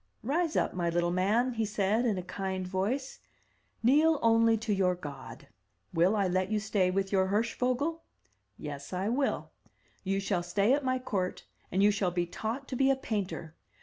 "Rise 0.23 0.55
up, 0.55 0.73
my 0.73 0.89
little 0.89 1.11
man,'* 1.11 1.53
he 1.53 1.63
said, 1.63 2.07
in 2.07 2.17
a 2.17 2.23
kind 2.23 2.65
voice; 2.67 3.19
"kneel 3.83 4.17
only 4.23 4.57
to 4.57 4.73
your 4.73 4.95
God. 4.95 5.47
Will 5.93 6.15
I 6.15 6.27
let 6.27 6.49
you 6.49 6.59
stay 6.59 6.89
with 6.89 7.11
your 7.11 7.27
Hirsch 7.27 7.53
vogel? 7.53 8.01
Yes, 8.57 8.93
I 8.93 9.09
will; 9.09 9.51
you 10.03 10.19
shall 10.19 10.41
stay 10.41 10.73
at 10.73 10.83
my 10.83 10.97
court, 10.97 11.45
and 11.71 11.83
you 11.83 11.91
shall 11.91 12.09
be 12.09 12.25
taught 12.25 12.67
to 12.69 12.75
be 12.75 12.89
a 12.89 12.95
painter. 12.95 13.53